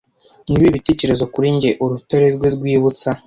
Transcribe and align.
Ni 0.47 0.53
ibihe 0.55 0.71
bitekerezo 0.77 1.23
kuri 1.33 1.47
njye 1.55 1.69
urutare 1.83 2.27
rwe 2.35 2.47
rwibutsa, 2.55 3.09